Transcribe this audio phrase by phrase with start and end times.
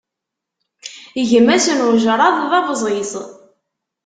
[1.29, 3.11] Gma-s,n ujṛad d abẓiẓ.